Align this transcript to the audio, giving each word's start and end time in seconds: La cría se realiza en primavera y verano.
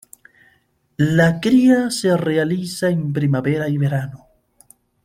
La 0.97 1.39
cría 1.39 1.91
se 1.91 2.17
realiza 2.17 2.89
en 2.89 3.13
primavera 3.13 3.69
y 3.69 3.77
verano. 3.77 4.25